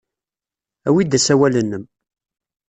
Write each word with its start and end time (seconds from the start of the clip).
Awi-d 0.87 1.17
asawal-nnem. 1.17 1.83